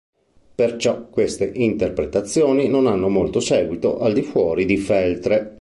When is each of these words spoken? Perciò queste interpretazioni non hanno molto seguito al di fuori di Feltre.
Perciò 0.55 1.09
queste 1.09 1.51
interpretazioni 1.53 2.67
non 2.67 2.87
hanno 2.87 3.07
molto 3.07 3.39
seguito 3.39 3.99
al 3.99 4.13
di 4.13 4.23
fuori 4.23 4.65
di 4.65 4.77
Feltre. 4.77 5.49